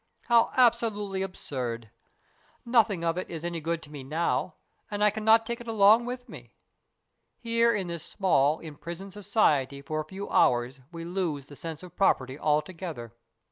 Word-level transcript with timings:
How 0.23 0.51
absolutely 0.57 1.21
absurd! 1.21 1.91
Nothing 2.65 3.03
of 3.03 3.19
it 3.19 3.29
is 3.29 3.45
any 3.45 3.61
good 3.61 3.83
to 3.83 3.91
me 3.91 4.03
now, 4.03 4.55
and 4.89 5.03
I 5.03 5.11
cannot 5.11 5.45
take 5.45 5.61
it 5.61 5.67
along 5.67 6.05
with 6.05 6.27
me. 6.27 6.55
Here 7.37 7.71
in 7.71 7.85
this 7.85 8.03
small, 8.03 8.57
imprisoned 8.61 9.13
society 9.13 9.79
for 9.79 9.99
a 10.01 10.05
few 10.05 10.27
hours 10.27 10.81
we 10.91 11.05
lose 11.05 11.49
the 11.49 11.55
sense 11.55 11.83
of 11.83 11.95
property 11.95 12.39
altogether. 12.39 13.13